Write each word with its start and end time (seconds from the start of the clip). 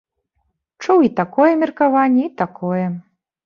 Чуў 0.85 1.03
і 1.09 1.11
такое 1.21 1.51
меркаванне, 1.67 2.27
і 2.29 2.35
такое. 2.43 2.85